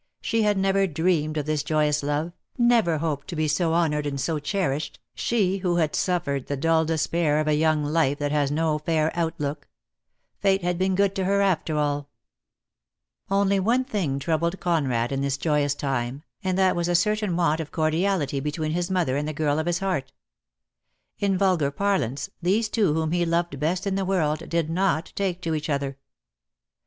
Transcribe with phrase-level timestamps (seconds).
[0.19, 4.19] She had never dreamed of this joyous love, never hoped to be so honoured and
[4.19, 5.59] so cherished, she DEAD LOVE HAS CHAINS.
[5.59, 9.11] JQJ who had suffered the dull despair of a young life that has no fair
[9.13, 9.67] outlook.
[10.39, 12.09] Fate had been good to her after all.
[13.29, 17.59] Only one thing troubled Conrad in this joyous time, and that was a certain want
[17.59, 20.11] of cordiality be tween his mother and the girl of his heart.
[21.19, 25.41] In vulgar parlance, these two whom he loved best in the world did not take
[25.41, 25.95] to each other.